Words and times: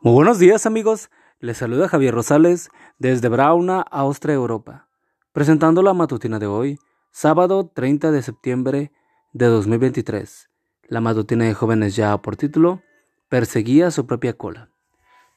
Muy 0.00 0.12
buenos 0.12 0.38
días 0.38 0.64
amigos, 0.64 1.10
les 1.40 1.56
saluda 1.56 1.88
Javier 1.88 2.14
Rosales 2.14 2.70
desde 3.00 3.28
Brauna, 3.28 3.80
Austria, 3.80 4.36
Europa, 4.36 4.88
presentando 5.32 5.82
la 5.82 5.92
matutina 5.92 6.38
de 6.38 6.46
hoy, 6.46 6.78
sábado 7.10 7.68
30 7.74 8.12
de 8.12 8.22
septiembre 8.22 8.92
de 9.32 9.46
2023. 9.46 10.50
La 10.84 11.00
matutina 11.00 11.46
de 11.46 11.54
jóvenes 11.54 11.96
ya 11.96 12.16
por 12.18 12.36
título, 12.36 12.80
Perseguía 13.28 13.90
su 13.90 14.06
propia 14.06 14.34
cola. 14.34 14.70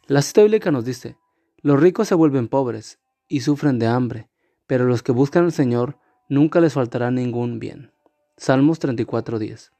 La 0.05 0.21
cita 0.21 0.43
bíblica 0.43 0.69
nos 0.69 0.85
dice, 0.85 1.17
los 1.63 1.79
ricos 1.79 2.07
se 2.07 2.13
vuelven 2.13 2.47
pobres 2.47 2.99
y 3.27 3.41
sufren 3.41 3.79
de 3.79 3.87
hambre, 3.87 4.29
pero 4.67 4.85
los 4.85 5.01
que 5.01 5.11
buscan 5.11 5.45
al 5.45 5.53
Señor 5.53 5.97
nunca 6.29 6.61
les 6.61 6.73
faltará 6.73 7.09
ningún 7.09 7.57
bien. 7.57 7.93
Salmos 8.37 8.79
34:10. 8.79 9.71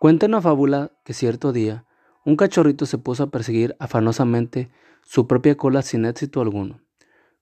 Cuenta 0.00 0.26
una 0.26 0.42
fábula 0.42 0.90
que 1.04 1.14
cierto 1.14 1.52
día, 1.52 1.86
un 2.24 2.36
cachorrito 2.36 2.86
se 2.86 2.98
puso 2.98 3.24
a 3.24 3.30
perseguir 3.30 3.76
afanosamente 3.78 4.70
su 5.02 5.26
propia 5.26 5.56
cola 5.56 5.82
sin 5.82 6.04
éxito 6.06 6.40
alguno. 6.40 6.80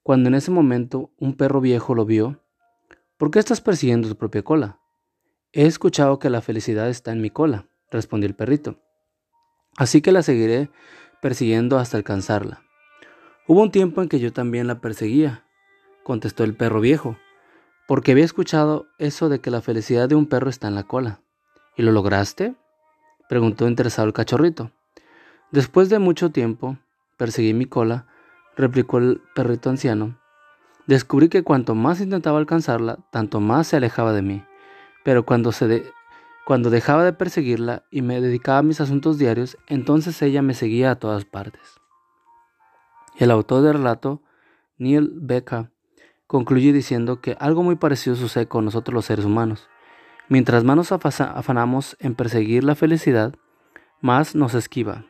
Cuando 0.02 0.28
en 0.28 0.34
ese 0.34 0.50
momento 0.50 1.12
un 1.18 1.34
perro 1.36 1.60
viejo 1.60 1.94
lo 1.94 2.04
vio, 2.04 2.40
¿por 3.16 3.30
qué 3.30 3.38
estás 3.38 3.60
persiguiendo 3.60 4.08
tu 4.08 4.16
propia 4.16 4.42
cola? 4.42 4.80
He 5.52 5.66
escuchado 5.66 6.18
que 6.18 6.30
la 6.30 6.40
felicidad 6.40 6.88
está 6.88 7.12
en 7.12 7.20
mi 7.20 7.30
cola, 7.30 7.68
respondió 7.90 8.28
el 8.28 8.34
perrito. 8.34 8.80
Así 9.76 10.02
que 10.02 10.12
la 10.12 10.22
seguiré 10.22 10.70
persiguiendo 11.20 11.78
hasta 11.78 11.96
alcanzarla. 11.96 12.62
Hubo 13.46 13.62
un 13.62 13.70
tiempo 13.70 14.02
en 14.02 14.08
que 14.08 14.18
yo 14.18 14.32
también 14.32 14.66
la 14.66 14.80
perseguía, 14.80 15.44
contestó 16.02 16.42
el 16.42 16.56
perro 16.56 16.80
viejo, 16.80 17.16
porque 17.86 18.12
había 18.12 18.24
escuchado 18.24 18.86
eso 18.98 19.28
de 19.28 19.40
que 19.40 19.50
la 19.50 19.60
felicidad 19.60 20.08
de 20.08 20.14
un 20.14 20.26
perro 20.26 20.50
está 20.50 20.68
en 20.68 20.74
la 20.74 20.84
cola. 20.84 21.20
¿Y 21.76 21.82
lo 21.82 21.92
lograste? 21.92 22.56
Preguntó 23.32 23.66
interesado 23.66 24.06
el 24.06 24.12
cachorrito. 24.12 24.72
Después 25.52 25.88
de 25.88 25.98
mucho 25.98 26.32
tiempo, 26.32 26.76
perseguí 27.16 27.54
mi 27.54 27.64
cola, 27.64 28.04
replicó 28.58 28.98
el 28.98 29.22
perrito 29.34 29.70
anciano. 29.70 30.18
Descubrí 30.86 31.30
que 31.30 31.42
cuanto 31.42 31.74
más 31.74 32.02
intentaba 32.02 32.36
alcanzarla, 32.36 32.98
tanto 33.10 33.40
más 33.40 33.68
se 33.68 33.76
alejaba 33.76 34.12
de 34.12 34.20
mí. 34.20 34.44
Pero 35.02 35.24
cuando, 35.24 35.50
se 35.50 35.82
cuando 36.44 36.68
dejaba 36.68 37.06
de 37.06 37.14
perseguirla 37.14 37.84
y 37.90 38.02
me 38.02 38.20
dedicaba 38.20 38.58
a 38.58 38.62
mis 38.62 38.82
asuntos 38.82 39.16
diarios, 39.16 39.56
entonces 39.66 40.20
ella 40.20 40.42
me 40.42 40.52
seguía 40.52 40.90
a 40.90 40.96
todas 40.96 41.24
partes. 41.24 41.80
El 43.16 43.30
autor 43.30 43.62
del 43.62 43.78
relato, 43.78 44.20
Neil 44.76 45.10
Becca, 45.10 45.70
concluye 46.26 46.74
diciendo 46.74 47.22
que 47.22 47.38
algo 47.40 47.62
muy 47.62 47.76
parecido 47.76 48.14
sucede 48.14 48.46
con 48.46 48.66
nosotros 48.66 48.92
los 48.92 49.06
seres 49.06 49.24
humanos. 49.24 49.70
Mientras 50.28 50.64
más 50.64 50.76
nos 50.76 50.92
afanamos 50.92 51.96
en 52.00 52.14
perseguir 52.14 52.64
la 52.64 52.74
felicidad, 52.74 53.34
más 54.00 54.34
nos 54.34 54.54
esquiva. 54.54 55.04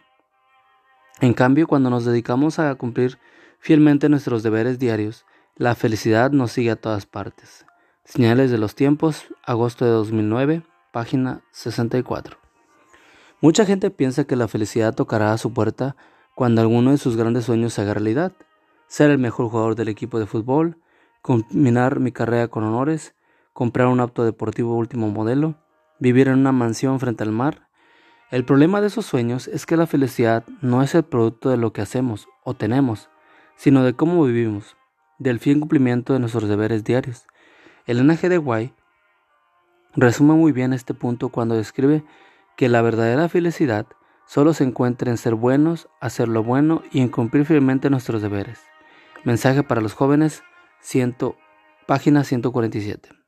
En 1.20 1.34
cambio, 1.34 1.66
cuando 1.66 1.90
nos 1.90 2.04
dedicamos 2.04 2.58
a 2.58 2.74
cumplir 2.74 3.18
fielmente 3.58 4.08
nuestros 4.08 4.42
deberes 4.42 4.78
diarios, 4.78 5.24
la 5.56 5.74
felicidad 5.74 6.32
nos 6.32 6.52
sigue 6.52 6.70
a 6.70 6.76
todas 6.76 7.06
partes. 7.06 7.66
Señales 8.04 8.50
de 8.50 8.58
los 8.58 8.74
tiempos, 8.74 9.26
agosto 9.44 9.84
de 9.84 9.92
2009, 9.92 10.62
página 10.92 11.42
64. 11.52 12.38
Mucha 13.40 13.64
gente 13.64 13.90
piensa 13.90 14.24
que 14.24 14.36
la 14.36 14.48
felicidad 14.48 14.94
tocará 14.94 15.32
a 15.32 15.38
su 15.38 15.52
puerta 15.52 15.96
cuando 16.34 16.60
alguno 16.60 16.90
de 16.90 16.98
sus 16.98 17.16
grandes 17.16 17.44
sueños 17.44 17.74
se 17.74 17.82
haga 17.82 17.94
realidad. 17.94 18.32
Ser 18.86 19.10
el 19.10 19.18
mejor 19.18 19.48
jugador 19.48 19.74
del 19.74 19.88
equipo 19.88 20.18
de 20.18 20.26
fútbol, 20.26 20.78
culminar 21.22 22.00
mi 22.00 22.12
carrera 22.12 22.48
con 22.48 22.64
honores, 22.64 23.14
comprar 23.52 23.88
un 23.88 24.00
auto 24.00 24.24
deportivo 24.24 24.76
último 24.76 25.10
modelo, 25.10 25.56
vivir 25.98 26.28
en 26.28 26.38
una 26.38 26.52
mansión 26.52 26.98
frente 27.00 27.22
al 27.22 27.32
mar. 27.32 27.68
El 28.30 28.44
problema 28.44 28.80
de 28.80 28.86
esos 28.86 29.06
sueños 29.06 29.48
es 29.48 29.66
que 29.66 29.76
la 29.76 29.86
felicidad 29.86 30.44
no 30.60 30.82
es 30.82 30.94
el 30.94 31.02
producto 31.02 31.50
de 31.50 31.56
lo 31.56 31.72
que 31.72 31.82
hacemos 31.82 32.28
o 32.44 32.54
tenemos, 32.54 33.10
sino 33.56 33.84
de 33.84 33.94
cómo 33.94 34.24
vivimos, 34.24 34.76
del 35.18 35.38
fiel 35.38 35.60
cumplimiento 35.60 36.12
de 36.12 36.18
nuestros 36.18 36.48
deberes 36.48 36.84
diarios. 36.84 37.26
Elena 37.86 38.14
G. 38.14 38.28
de 38.28 38.38
Guay 38.38 38.74
resume 39.94 40.34
muy 40.34 40.52
bien 40.52 40.72
este 40.72 40.94
punto 40.94 41.28
cuando 41.28 41.54
describe 41.54 42.04
que 42.56 42.68
la 42.68 42.82
verdadera 42.82 43.28
felicidad 43.28 43.86
solo 44.26 44.54
se 44.54 44.64
encuentra 44.64 45.10
en 45.10 45.18
ser 45.18 45.34
buenos, 45.34 45.88
hacer 46.00 46.28
lo 46.28 46.42
bueno 46.42 46.82
y 46.90 47.00
en 47.00 47.08
cumplir 47.08 47.44
fielmente 47.44 47.90
nuestros 47.90 48.22
deberes. 48.22 48.60
Mensaje 49.24 49.62
para 49.62 49.80
los 49.80 49.94
jóvenes, 49.94 50.42
página 51.86 52.24
147. 52.24 53.21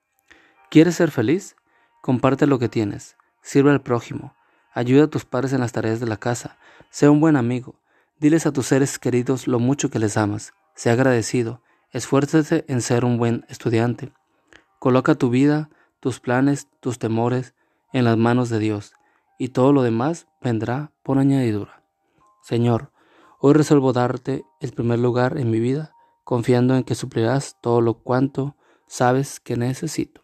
¿Quieres 0.74 0.96
ser 0.96 1.12
feliz? 1.12 1.54
Comparte 2.02 2.48
lo 2.48 2.58
que 2.58 2.68
tienes, 2.68 3.16
sirve 3.42 3.70
al 3.70 3.80
prójimo, 3.80 4.34
ayuda 4.72 5.04
a 5.04 5.06
tus 5.06 5.24
padres 5.24 5.52
en 5.52 5.60
las 5.60 5.70
tareas 5.70 6.00
de 6.00 6.06
la 6.08 6.16
casa, 6.16 6.58
sea 6.90 7.12
un 7.12 7.20
buen 7.20 7.36
amigo, 7.36 7.80
diles 8.18 8.44
a 8.44 8.52
tus 8.52 8.66
seres 8.66 8.98
queridos 8.98 9.46
lo 9.46 9.60
mucho 9.60 9.88
que 9.88 10.00
les 10.00 10.16
amas, 10.16 10.52
sea 10.74 10.94
agradecido, 10.94 11.62
esfuérzate 11.92 12.64
en 12.66 12.80
ser 12.80 13.04
un 13.04 13.18
buen 13.18 13.46
estudiante. 13.48 14.12
Coloca 14.80 15.14
tu 15.14 15.30
vida, 15.30 15.70
tus 16.00 16.18
planes, 16.18 16.66
tus 16.80 16.98
temores 16.98 17.54
en 17.92 18.04
las 18.04 18.16
manos 18.16 18.48
de 18.48 18.58
Dios, 18.58 18.94
y 19.38 19.50
todo 19.50 19.72
lo 19.72 19.82
demás 19.82 20.26
vendrá 20.42 20.90
por 21.04 21.18
añadidura. 21.18 21.84
Señor, 22.42 22.90
hoy 23.38 23.54
resuelvo 23.54 23.92
darte 23.92 24.44
el 24.58 24.72
primer 24.72 24.98
lugar 24.98 25.38
en 25.38 25.52
mi 25.52 25.60
vida, 25.60 25.94
confiando 26.24 26.74
en 26.74 26.82
que 26.82 26.96
suplirás 26.96 27.58
todo 27.60 27.80
lo 27.80 27.94
cuanto 27.94 28.56
sabes 28.88 29.38
que 29.38 29.56
necesito. 29.56 30.23